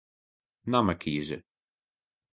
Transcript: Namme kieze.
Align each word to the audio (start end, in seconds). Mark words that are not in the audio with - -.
Namme 0.65 0.95
kieze. 1.03 1.41